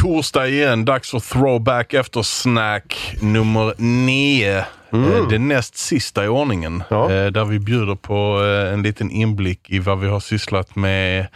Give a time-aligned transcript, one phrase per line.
[0.00, 0.84] torsdag igen.
[0.84, 4.64] Dags för throwback efter snack nummer nio.
[4.92, 5.28] Mm.
[5.28, 6.82] Det näst sista i ordningen.
[6.88, 7.12] Ja.
[7.12, 11.26] Eh, där vi bjuder på eh, en liten inblick i vad vi har sysslat med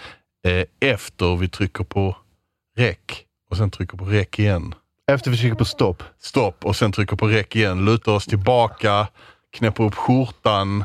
[0.80, 2.16] efter vi trycker på
[2.78, 4.74] räck och sen trycker på räck igen.
[5.12, 6.02] Efter vi trycker på stopp?
[6.20, 7.84] Stopp och sen trycker på räck igen.
[7.84, 9.06] Lutar oss tillbaka,
[9.56, 10.84] knäpper upp skjortan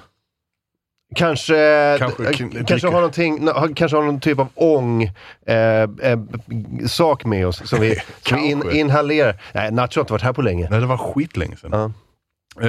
[1.16, 5.04] Kanske, kanske, kanske, har någonting, kanske har någon typ av ång
[5.46, 6.20] eh, eh,
[6.88, 9.42] sak med oss som vi, som vi in, inhalerar.
[9.54, 10.68] Nej, Nacho har inte varit här på länge.
[10.72, 11.74] Nej, det var skitlänge sedan.
[11.74, 11.92] Uh.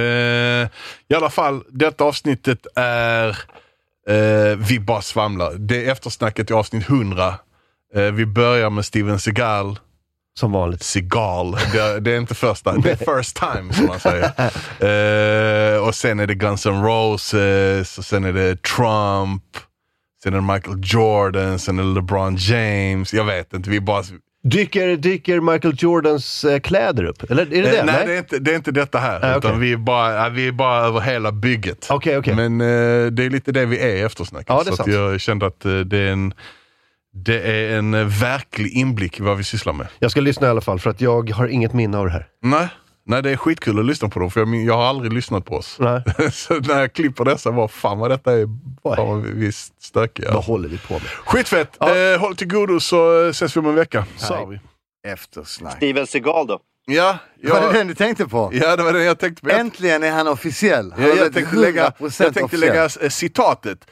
[0.01, 0.67] Eh,
[1.07, 3.29] I alla fall, detta avsnittet är
[4.09, 5.53] eh, Vi bara svamlar.
[5.53, 7.35] Det är eftersnacket i avsnitt 100.
[7.95, 9.79] Eh, vi börjar med Steven Seagal.
[10.39, 10.83] Som vanligt.
[10.83, 11.51] Seagal.
[11.51, 14.25] Det, det, är inte första, det är first time som man säger.
[15.77, 19.43] uh, och sen är det Guns N' Roses, och sen är det Trump,
[20.23, 23.13] sen är det Michael Jordan, sen är det LeBron James.
[23.13, 24.03] Jag vet inte, vi bara...
[24.43, 27.31] Dyker, dyker Michael Jordans uh, kläder upp?
[27.31, 27.83] Eller är det uh, det?
[27.83, 29.33] Nej, det är, inte, det är inte detta här.
[29.33, 31.91] Ah, utan vi, är bara, vi är bara över hela bygget.
[31.91, 32.35] Okay, okay.
[32.35, 32.57] Men
[33.15, 34.49] det är lite det vi är i eftersnacket.
[34.49, 36.33] Ja, så jag kände att det är en
[37.13, 39.87] det är en eh, verklig inblick i vad vi sysslar med.
[39.99, 42.27] Jag ska lyssna i alla fall, för att jag har inget minne av det här.
[42.41, 42.67] Nej,
[43.05, 45.55] Nej det är skitkul att lyssna på dem, för jag, jag har aldrig lyssnat på
[45.55, 45.77] oss.
[45.79, 46.03] Nej.
[46.31, 48.47] så när jag klipper dessa, vad fan vad detta är
[48.81, 50.33] vad vi stökiga.
[50.33, 51.03] Vad håller vi på med?
[51.03, 51.77] Skitfett!
[51.79, 51.97] Ja.
[51.97, 54.05] Eh, håll till godo så ses vi om en vecka.
[54.17, 54.59] Så vi.
[55.07, 55.77] Eftersnack.
[55.77, 56.59] Steven Seagal då?
[56.85, 58.49] Ja, jag, var det den du tänkte på?
[58.53, 59.49] Ja, det var den jag tänkte på.
[59.49, 60.91] Äntligen är han officiell.
[60.91, 63.85] Han ja, jag, tänkte lägga, jag tänkte lägga citatet.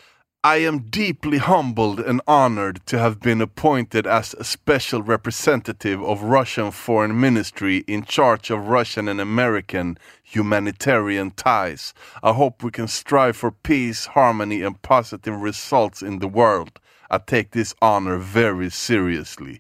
[0.44, 6.23] I am deeply humbled and honored to have been appointed as a special representative of
[6.23, 11.94] Russian Foreign Ministry in charge of Russian and American humanitarian ties.
[12.23, 16.80] I hope we can strive for peace, harmony, and positive results in the world.
[17.12, 19.59] I take this honor very seriously.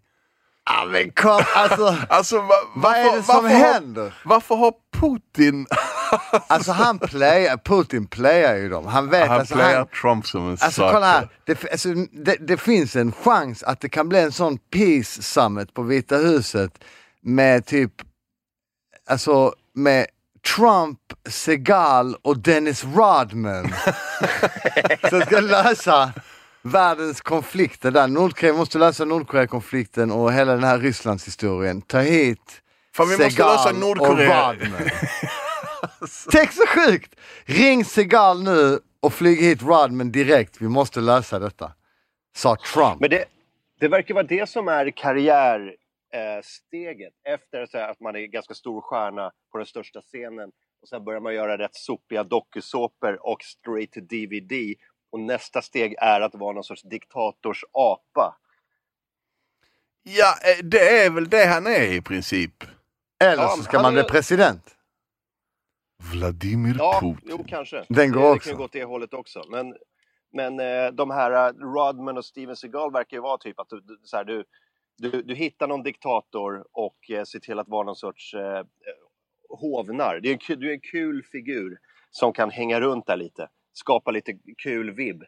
[0.65, 4.03] Ja men kom, alltså, alltså va, vad är det som händer?
[4.03, 5.67] Har, varför har Putin...
[6.47, 8.85] alltså han playar, Putin playar ju dem.
[8.85, 12.35] Han vet han alltså, playar han, Trump som en Alltså kolla här, det, alltså, det,
[12.39, 16.71] det, finns en chans att det kan bli en sån peace summit på Vita huset
[17.21, 17.91] med typ,
[19.09, 20.07] alltså med
[20.55, 20.99] Trump,
[21.29, 23.73] Segal och Dennis Rodman.
[25.09, 26.13] som ska lösa
[26.61, 28.07] världens konflikter där.
[28.07, 31.81] Nordkorea måste lösa Nordkorea-konflikten och hela den här Rysslandshistorien.
[31.81, 32.61] Ta hit
[32.95, 34.55] Fan, vi måste lösa Nordkorea.
[36.31, 37.15] Tänk så sjukt!
[37.45, 40.61] Ring Segal nu och flyg hit Rodman direkt.
[40.61, 41.73] Vi måste lösa detta.
[42.35, 42.99] Sa Trump.
[42.99, 43.25] Men det,
[43.79, 47.13] det verkar vara det som är karriärsteget.
[47.25, 51.03] Eh, Efter så att man är ganska stor stjärna på den största scenen och sen
[51.03, 54.53] börjar man göra rätt sopiga dokusåpor och straight to DVD
[55.11, 58.37] och nästa steg är att vara någon sorts diktators apa.
[60.03, 62.63] Ja, eh, det är väl det han är i princip.
[63.23, 64.75] Eller så ska man bli president.
[66.13, 67.29] Vladimir ja, Putin.
[67.29, 67.85] Jo, kanske.
[67.89, 68.49] Den går det, också.
[68.49, 69.43] Det kan gå åt det hållet också.
[69.49, 69.75] Men,
[70.33, 73.99] men eh, de här uh, Rodman och Steven Seagal verkar ju vara typ att du,
[74.03, 74.43] så här, du,
[74.97, 78.63] du, du hittar någon diktator och eh, ser till att vara någon sorts eh,
[79.49, 80.19] hovnar.
[80.23, 81.77] Det är en, du är en kul figur
[82.11, 83.49] som kan hänga runt där lite
[83.79, 84.33] skapa lite
[84.63, 85.23] kul vibb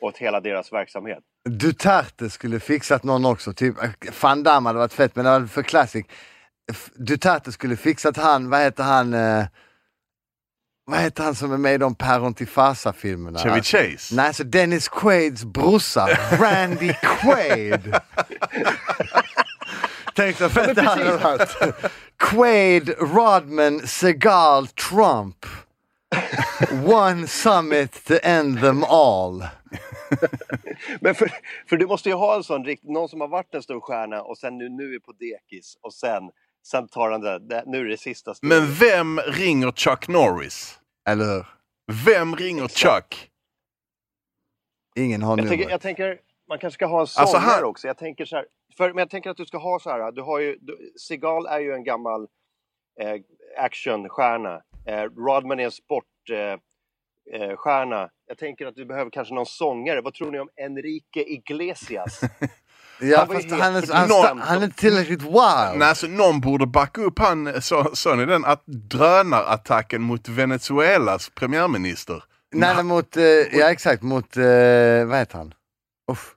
[0.00, 1.24] åt hela deras verksamhet.
[1.48, 3.74] Duterte skulle fixat någon också, typ
[4.22, 6.06] Van Damme hade varit fett men det var för classic.
[6.94, 9.44] Duterte skulle fixat han, vad heter han, eh,
[10.88, 13.38] vad heter han som är med i de Päron till Farsa-filmerna?
[13.38, 14.14] Chevy Chase?
[14.14, 16.08] Nej, så Dennis Quaids brorsa,
[16.40, 17.94] Randy Quaid.
[20.14, 21.56] Tänk så fett det hade varit.
[22.18, 25.46] Quaid, Rodman, Segal, Trump.
[26.84, 29.44] One summit to end them all.
[31.00, 31.30] Men för,
[31.68, 34.22] för du måste ju ha en sån rikt, någon som har varit en stor stjärna
[34.22, 36.22] och sen nu, nu är på dekis och sen,
[36.70, 38.58] sen tar han det, nu är det sista steget.
[38.58, 40.80] Men vem ringer Chuck Norris?
[41.08, 41.46] Eller?
[42.06, 43.30] Vem ringer Chuck?
[44.96, 45.50] Ingen har jag nummer.
[45.50, 46.18] tänker, jag tänker,
[46.48, 47.64] man kanske ska ha en sångare alltså han...
[47.64, 47.86] också.
[47.86, 48.46] Jag tänker så här,
[48.76, 51.46] för, men jag tänker att du ska ha så här, du har ju, du, Seagal
[51.46, 52.28] är ju en gammal
[53.00, 53.20] eh,
[53.58, 58.02] actionstjärna Eh, Rodman är en sportstjärna.
[58.02, 60.00] Eh, jag tänker att du behöver kanske någon sångare.
[60.00, 62.20] Vad tror ni om Enrique Iglesias?
[63.00, 65.78] Ja, han fast han är, han, någon, han är tillräckligt wild.
[65.78, 71.30] Nej, alltså, någon borde backa upp han, så, sa ni den, att drönarattacken mot Venezuelas
[71.34, 72.24] premiärminister.
[72.54, 74.42] Nej, nej mot, eh, ja exakt, mot, eh,
[75.06, 75.54] vad heter han?
[76.12, 76.32] Uff.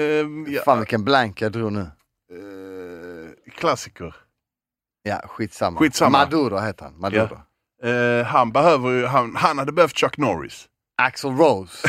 [0.00, 0.62] Um, ja.
[0.62, 1.90] Fan vilken blank jag drog nu.
[2.32, 4.14] Uh, klassiker.
[5.02, 5.78] Ja, skitsamma.
[5.78, 6.18] skitsamma.
[6.18, 7.00] Maduro heter han.
[7.00, 7.40] Maduro.
[7.82, 7.88] Ja.
[7.88, 10.68] Uh, han, behöver han, han hade behövt Chuck Norris.
[11.02, 11.88] Axel Rose.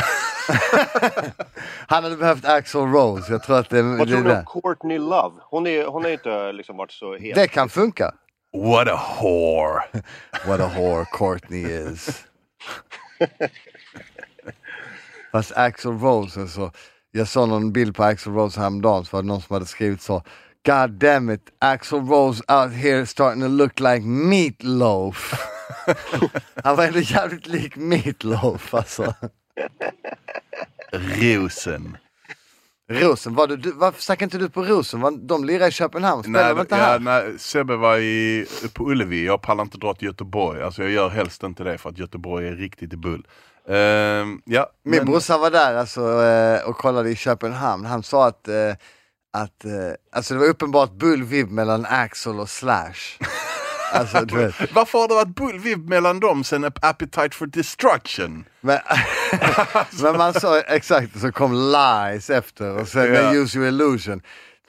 [1.86, 3.32] han hade behövt Axel Rose.
[3.32, 5.36] Jag tror att det, Vad det tror du är om Courtney Love?
[5.50, 7.34] Hon, är, hon har inte liksom varit så het.
[7.34, 8.12] Det kan funka.
[8.52, 9.82] What a whore!
[10.46, 12.24] What a whore Courtney is.
[15.32, 16.72] Fast Axel Rose alltså.
[17.10, 20.02] Jag såg någon bild på Axel Rose häromdagen så var det någon som hade skrivit
[20.02, 20.22] så.
[20.66, 25.34] God damn it, Axel Rose out here starting to look like meatloaf.
[26.64, 29.14] Han var ändå jävligt lik meatloaf alltså.
[30.92, 31.96] Rosen.
[32.92, 35.26] Rosen, var du, varför stack inte du på Rosen?
[35.26, 36.98] De lirar i Köpenhamn, spelar Nej, inte ja, här?
[36.98, 40.62] nej, Sebbe var i, på Ullevi, jag pallar inte dra till Göteborg.
[40.62, 43.26] Alltså jag gör helst inte det för att Göteborg är riktigt i bull.
[43.68, 47.84] Ehm, ja, Min men- brorsa var där alltså, eh, och kollade i Köpenhamn.
[47.84, 48.54] Han sa att, eh,
[49.32, 49.72] att eh,
[50.12, 53.18] alltså det var uppenbart bullvibb mellan Axel och Slash.
[53.92, 54.54] Alltså du vet.
[54.74, 58.44] Varför har det varit bullvibb mellan dem sen Appetite for Destruction?
[58.60, 58.78] Men,
[60.02, 63.34] men man sa exakt, så kom Lies efter och sen Ja.
[63.34, 64.22] Use Your Illusion.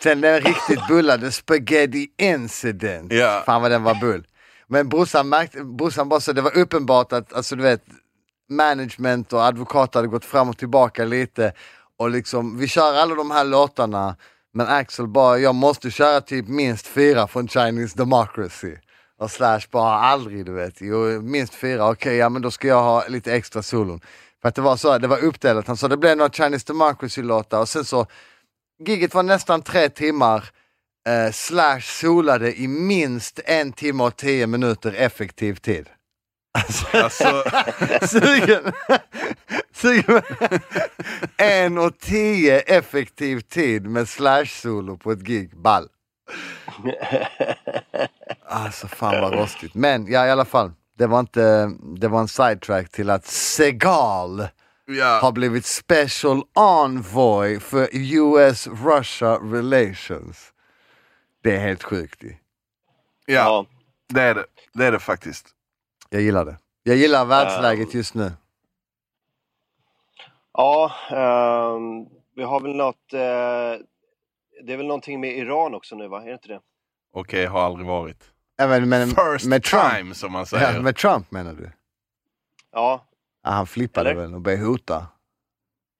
[0.03, 3.11] Sen den riktigt bullade Spaghetti Incident.
[3.11, 3.43] Ja.
[3.45, 4.23] Fan vad den var bull.
[4.67, 7.83] Men brorsan märkte, brorsan bara så det var uppenbart att, alltså du vet,
[8.49, 11.53] management och advokat hade gått fram och tillbaka lite.
[11.97, 14.15] Och liksom, vi kör alla de här låtarna,
[14.53, 18.75] men Axel bara, jag måste köra typ minst fyra från Chinese Democracy.
[19.21, 20.81] Och Slash bara, aldrig du vet.
[20.81, 24.01] Jo, minst fyra, okej, ja men då ska jag ha lite extra solon.
[24.41, 25.67] För att det var så, det var uppdelat.
[25.67, 28.05] Han sa det blev några Chinese Democracy-låtar och sen så,
[28.85, 30.49] giget var nästan tre timmar.
[31.07, 35.89] Eh, Slash solade i minst en timme och tio minuter effektiv tid.
[36.91, 37.43] Alltså,
[38.07, 38.73] Sugen!
[39.73, 40.21] Sugen!
[41.37, 45.57] en och tio effektiv tid med slash-solo på ett gig.
[45.57, 45.87] Ball.
[48.51, 49.75] Alltså fan vad rostigt.
[49.75, 50.71] Men ja i alla fall.
[50.97, 54.47] Det var inte, det var en sidetrack till att Segal har
[55.21, 56.41] ja, blivit special
[56.85, 60.53] envoy för US-Russia relations.
[61.43, 62.23] Det är helt sjukt.
[62.23, 62.29] ju.
[62.29, 63.65] ja, Ja.
[64.13, 64.45] det är det.
[64.73, 65.47] Det är det faktiskt.
[66.09, 66.57] Jag gillar det.
[66.83, 68.31] Jag gillar världsläget just nu.
[70.53, 72.05] Ja, ehm,
[72.35, 73.13] vi har väl något...
[73.13, 73.85] eh,
[74.63, 76.21] det är väl någonting med Iran också nu va?
[76.21, 76.59] Är det inte det?
[77.13, 78.30] Okej, har aldrig varit.
[78.61, 79.93] Även med, First med Trump.
[79.97, 80.73] time som man säger.
[80.73, 81.71] Ja, med Trump menar du?
[82.71, 83.05] Ja,
[83.43, 84.21] Ja, han flippade Eller?
[84.21, 85.07] väl och började hota.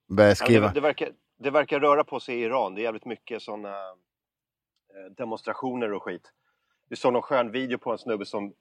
[0.09, 0.67] Började Ja, skriva.
[0.67, 1.09] Det, det, verkar,
[1.39, 2.75] det verkar röra på sig i Iran.
[2.75, 3.75] Det är jävligt mycket sådana
[5.17, 6.31] demonstrationer och skit.
[6.89, 8.53] Vi såg någon skön video på en snubbe som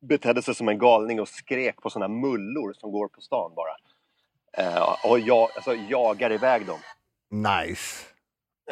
[0.00, 3.76] betedde sig som en galning och skrek på sådana mullor som går på stan bara.
[4.52, 6.78] Eh, och jag, alltså, jagar iväg dem.
[7.30, 8.06] Nice.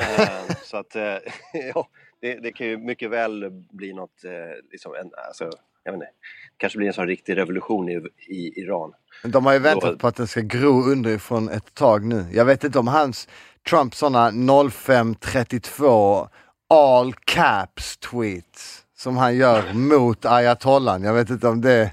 [0.00, 1.16] Eh, så att eh,
[1.74, 1.88] ja,
[2.20, 4.30] det, det kan ju mycket väl bli något, eh,
[4.72, 5.50] liksom en, alltså,
[5.84, 6.10] jag vet inte,
[6.56, 8.92] kanske blir en sån riktig revolution i, i Iran.
[9.22, 12.26] Men De har ju väntat Då- på att den ska gro underifrån ett tag nu.
[12.32, 13.28] Jag vet inte om hans
[13.70, 14.30] Trumps sådana
[14.70, 16.28] 0532
[16.68, 21.02] all caps tweets som han gör mot ayatollan.
[21.02, 21.92] Jag vet inte om det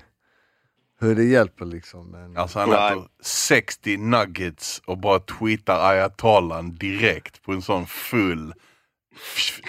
[1.00, 2.12] hur det hjälper liksom.
[2.12, 2.38] Men...
[2.38, 8.54] Alltså han äter 60 nuggets och bara tweetar ayatollan direkt på en sån full,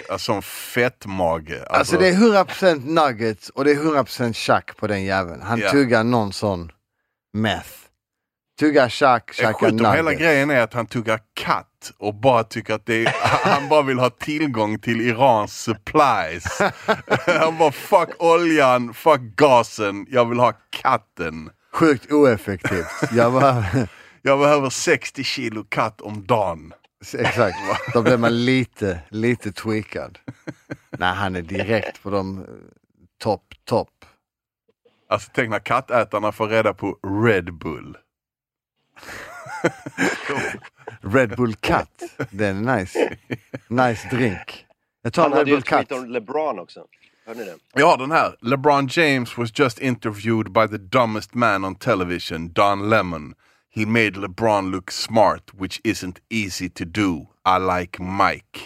[0.09, 1.51] alltså en fettmage.
[1.53, 5.43] Alltså, Alltså det är 100% nuggets och det är 100% tjack på den jäveln.
[5.43, 5.71] Han Ja.
[5.71, 6.73] tuggar någon sån
[7.33, 7.69] meth.
[8.61, 10.21] Tuggar tjack, tjackar om hela nuggets.
[10.23, 13.15] grejen är att han tuggar katt och bara tycker att det är,
[13.51, 16.59] han bara vill ha tillgång till Irans supplies.
[17.41, 21.51] han bara fuck oljan, fuck gasen, jag vill ha katten.
[21.73, 22.87] Sjukt oeffektivt.
[23.13, 23.65] Jag bara,
[24.23, 26.73] Jag behöver 60 kilo katt om dagen.
[27.19, 27.57] Exakt,
[27.95, 30.19] då blir man lite, lite tweakad.
[30.91, 32.45] Nej, han är direkt på de eh,
[33.19, 34.05] topp, topp.
[35.09, 37.97] Alltså tänk när kattätarna får reda på Red Bull.
[41.01, 43.17] Red Bull Cut, den är nice.
[43.69, 44.67] Nice drink.
[45.03, 45.89] Jag tar Han Red hade ju Bull Cut.
[45.89, 46.85] tweet om LeBron också.
[47.27, 47.57] Hörde ni det?
[47.75, 48.37] Ja, den här.
[48.41, 53.35] LeBron James was just interviewed by the dumbest man on television, Don Lemon.
[53.77, 57.27] He made LeBron look smart, which isn't easy to do.
[57.45, 58.61] I like Mike.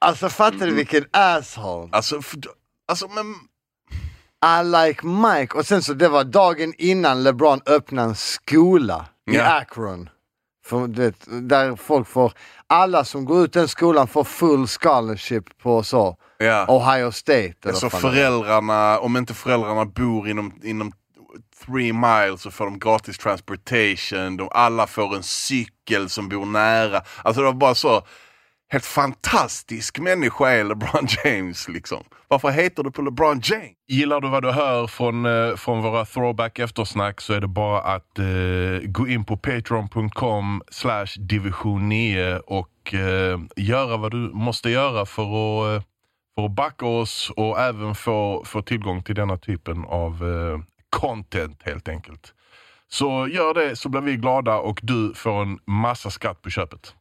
[0.00, 1.88] Alltså fattar du vilken asshole?
[1.92, 2.20] Alltså,
[2.88, 3.34] alltså men...
[4.60, 5.58] I like Mike.
[5.58, 9.44] Och sen så det var dagen innan LeBron öppnade en skola i Ja.
[9.58, 10.08] Akron.
[10.66, 12.32] För, vet, där folk får,
[12.66, 16.66] alla som går ut den skolan får full scholarship på så, Ja.
[16.68, 17.54] Ohio State.
[17.62, 20.92] Eller Alltså föräldrarna, om inte föräldrarna bor inom, inom
[21.66, 24.36] three miles så får de gratis transportation.
[24.36, 27.02] De, alla får en cykel som bor nära.
[27.22, 28.02] Alltså det var bara så.
[28.72, 32.04] helt fantastisk människa är LeBron James liksom?
[32.28, 33.70] Varför heter du på LeBron James?
[33.88, 37.80] Gillar du vad du hör från, eh, från våra throwback eftersnack så är det bara
[37.80, 44.70] att eh, gå in på patreon.com slash division 9 och eh, göra vad du måste
[44.70, 45.84] göra för att, eh,
[46.34, 50.58] för att backa oss och även få, få tillgång till denna typen av eh,
[50.90, 52.34] content helt enkelt.
[52.88, 56.94] Så gör det så blir vi glada och du får en massa skatt på köpet.